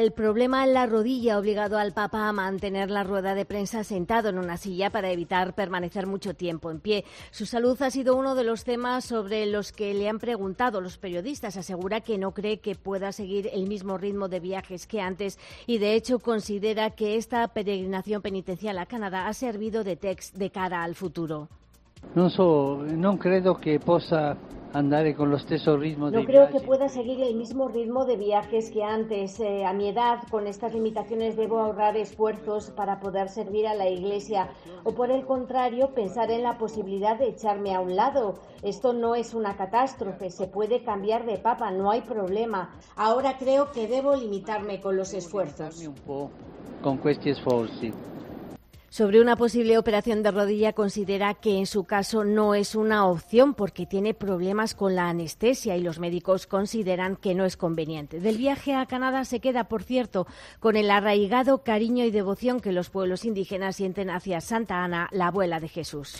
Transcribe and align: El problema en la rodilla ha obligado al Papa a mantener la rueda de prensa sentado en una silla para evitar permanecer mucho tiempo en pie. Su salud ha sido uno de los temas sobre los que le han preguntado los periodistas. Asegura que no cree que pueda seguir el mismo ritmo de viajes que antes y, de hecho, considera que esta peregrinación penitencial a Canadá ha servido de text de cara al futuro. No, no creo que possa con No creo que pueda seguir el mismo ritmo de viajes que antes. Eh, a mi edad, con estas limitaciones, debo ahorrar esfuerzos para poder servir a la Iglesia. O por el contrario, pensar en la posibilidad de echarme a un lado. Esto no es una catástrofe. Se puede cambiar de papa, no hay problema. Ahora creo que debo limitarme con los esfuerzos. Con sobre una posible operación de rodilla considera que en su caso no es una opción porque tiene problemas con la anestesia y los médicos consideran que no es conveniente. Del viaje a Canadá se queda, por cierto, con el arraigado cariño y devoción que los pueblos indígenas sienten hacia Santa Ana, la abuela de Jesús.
El 0.00 0.12
problema 0.12 0.64
en 0.64 0.72
la 0.72 0.86
rodilla 0.86 1.34
ha 1.34 1.38
obligado 1.38 1.76
al 1.76 1.92
Papa 1.92 2.26
a 2.26 2.32
mantener 2.32 2.90
la 2.90 3.04
rueda 3.04 3.34
de 3.34 3.44
prensa 3.44 3.84
sentado 3.84 4.30
en 4.30 4.38
una 4.38 4.56
silla 4.56 4.88
para 4.88 5.10
evitar 5.10 5.52
permanecer 5.52 6.06
mucho 6.06 6.32
tiempo 6.32 6.70
en 6.70 6.80
pie. 6.80 7.04
Su 7.30 7.44
salud 7.44 7.76
ha 7.82 7.90
sido 7.90 8.16
uno 8.16 8.34
de 8.34 8.42
los 8.42 8.64
temas 8.64 9.04
sobre 9.04 9.44
los 9.44 9.72
que 9.72 9.92
le 9.92 10.08
han 10.08 10.18
preguntado 10.18 10.80
los 10.80 10.96
periodistas. 10.96 11.58
Asegura 11.58 12.00
que 12.00 12.16
no 12.16 12.32
cree 12.32 12.60
que 12.60 12.76
pueda 12.76 13.12
seguir 13.12 13.50
el 13.52 13.68
mismo 13.68 13.98
ritmo 13.98 14.28
de 14.28 14.40
viajes 14.40 14.86
que 14.86 15.02
antes 15.02 15.38
y, 15.66 15.76
de 15.76 15.92
hecho, 15.92 16.18
considera 16.18 16.92
que 16.92 17.16
esta 17.16 17.46
peregrinación 17.48 18.22
penitencial 18.22 18.78
a 18.78 18.86
Canadá 18.86 19.28
ha 19.28 19.34
servido 19.34 19.84
de 19.84 19.96
text 19.96 20.34
de 20.34 20.48
cara 20.48 20.82
al 20.82 20.94
futuro. 20.94 21.48
No, 22.14 22.30
no 22.84 23.18
creo 23.18 23.60
que 23.60 23.78
possa 23.78 24.34
con 25.14 25.30
No 26.10 26.24
creo 26.24 26.48
que 26.50 26.60
pueda 26.60 26.88
seguir 26.88 27.20
el 27.22 27.34
mismo 27.34 27.68
ritmo 27.68 28.04
de 28.04 28.16
viajes 28.16 28.70
que 28.70 28.84
antes. 28.84 29.40
Eh, 29.40 29.64
a 29.64 29.72
mi 29.72 29.88
edad, 29.88 30.20
con 30.30 30.46
estas 30.46 30.72
limitaciones, 30.74 31.36
debo 31.36 31.58
ahorrar 31.58 31.96
esfuerzos 31.96 32.70
para 32.70 33.00
poder 33.00 33.28
servir 33.28 33.66
a 33.66 33.74
la 33.74 33.88
Iglesia. 33.88 34.50
O 34.84 34.94
por 34.94 35.10
el 35.10 35.24
contrario, 35.24 35.92
pensar 35.94 36.30
en 36.30 36.42
la 36.42 36.58
posibilidad 36.58 37.18
de 37.18 37.28
echarme 37.28 37.74
a 37.74 37.80
un 37.80 37.96
lado. 37.96 38.40
Esto 38.62 38.92
no 38.92 39.14
es 39.14 39.34
una 39.34 39.56
catástrofe. 39.56 40.30
Se 40.30 40.46
puede 40.46 40.82
cambiar 40.82 41.26
de 41.26 41.38
papa, 41.38 41.70
no 41.70 41.90
hay 41.90 42.02
problema. 42.02 42.76
Ahora 42.96 43.36
creo 43.38 43.72
que 43.72 43.88
debo 43.88 44.14
limitarme 44.14 44.80
con 44.80 44.96
los 44.96 45.14
esfuerzos. 45.14 45.90
Con 46.82 46.98
sobre 48.90 49.20
una 49.20 49.36
posible 49.36 49.78
operación 49.78 50.24
de 50.24 50.32
rodilla 50.32 50.72
considera 50.72 51.34
que 51.34 51.58
en 51.58 51.66
su 51.66 51.84
caso 51.84 52.24
no 52.24 52.56
es 52.56 52.74
una 52.74 53.06
opción 53.06 53.54
porque 53.54 53.86
tiene 53.86 54.14
problemas 54.14 54.74
con 54.74 54.96
la 54.96 55.08
anestesia 55.08 55.76
y 55.76 55.80
los 55.80 56.00
médicos 56.00 56.48
consideran 56.48 57.14
que 57.14 57.36
no 57.36 57.44
es 57.44 57.56
conveniente. 57.56 58.18
Del 58.18 58.36
viaje 58.36 58.74
a 58.74 58.86
Canadá 58.86 59.24
se 59.24 59.38
queda, 59.38 59.68
por 59.68 59.84
cierto, 59.84 60.26
con 60.58 60.76
el 60.76 60.90
arraigado 60.90 61.62
cariño 61.62 62.04
y 62.04 62.10
devoción 62.10 62.58
que 62.58 62.72
los 62.72 62.90
pueblos 62.90 63.24
indígenas 63.24 63.76
sienten 63.76 64.10
hacia 64.10 64.40
Santa 64.40 64.82
Ana, 64.82 65.08
la 65.12 65.28
abuela 65.28 65.60
de 65.60 65.68
Jesús. 65.68 66.16